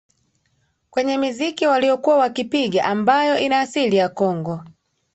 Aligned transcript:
Kwenye 0.89 1.17
miziki 1.17 1.67
waliyokuwa 1.67 2.17
wakipiga 2.17 2.83
ambayo 2.85 3.39
ina 3.39 3.59
asili 3.59 3.95
ya 3.95 4.09
Congo 4.09 4.61